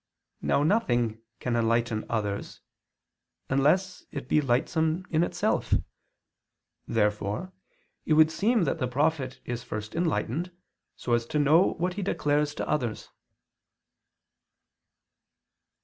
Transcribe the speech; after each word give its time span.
Now 0.41 0.63
nothing 0.63 1.21
can 1.39 1.55
enlighten 1.55 2.05
others 2.09 2.61
unless 3.51 4.03
it 4.09 4.27
be 4.27 4.41
lightsome 4.41 5.05
in 5.11 5.21
itself. 5.23 5.75
Therefore 6.87 7.53
it 8.07 8.13
would 8.13 8.31
seem 8.31 8.63
that 8.63 8.79
the 8.79 8.87
prophet 8.87 9.39
is 9.45 9.61
first 9.61 9.93
enlightened 9.93 10.51
so 10.95 11.13
as 11.13 11.27
to 11.27 11.37
know 11.37 11.73
what 11.77 11.93
he 11.93 12.01
declares 12.01 12.55
to 12.55 12.67
others. 12.67 13.09